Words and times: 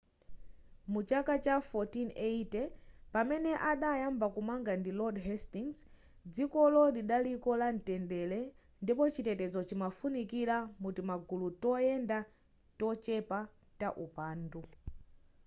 mu 0.91 0.99
chaka 1.09 1.33
cha 1.45 1.55
1480 1.69 2.61
pamene 3.13 3.51
adayamba 3.71 4.27
kumanga 4.35 4.71
ndi 4.79 4.91
lord 4.99 5.17
hastings 5.27 5.77
dzikolo 6.33 6.81
lidaliko 6.95 7.49
la 7.61 7.67
mtendere 7.75 8.41
ndipo 8.83 9.03
chitetezo 9.13 9.59
chimafunikira 9.67 10.55
mu 10.81 10.89
timagulu 10.95 11.47
toyendayenda 11.61 12.19
tochepa 12.79 13.39
ta 13.79 13.87
upandu 14.05 14.61